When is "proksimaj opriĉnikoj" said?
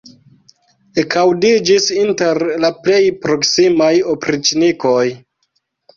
3.27-5.07